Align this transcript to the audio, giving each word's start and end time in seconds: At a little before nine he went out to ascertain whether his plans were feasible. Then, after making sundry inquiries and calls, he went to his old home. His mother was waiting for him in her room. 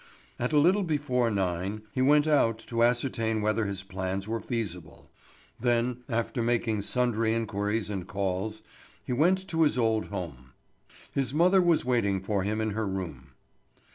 At 0.39 0.51
a 0.51 0.57
little 0.57 0.81
before 0.81 1.29
nine 1.29 1.83
he 1.91 2.01
went 2.01 2.27
out 2.27 2.57
to 2.65 2.81
ascertain 2.83 3.39
whether 3.39 3.67
his 3.67 3.83
plans 3.83 4.27
were 4.27 4.39
feasible. 4.41 5.11
Then, 5.59 6.01
after 6.09 6.41
making 6.41 6.81
sundry 6.81 7.35
inquiries 7.35 7.91
and 7.91 8.07
calls, 8.07 8.63
he 9.05 9.13
went 9.13 9.47
to 9.47 9.61
his 9.61 9.77
old 9.77 10.05
home. 10.07 10.53
His 11.11 11.35
mother 11.35 11.61
was 11.61 11.85
waiting 11.85 12.19
for 12.19 12.41
him 12.41 12.59
in 12.59 12.71
her 12.71 12.87
room. 12.87 13.33